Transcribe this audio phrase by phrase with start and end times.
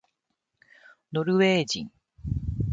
[1.13, 1.91] ノルウェー人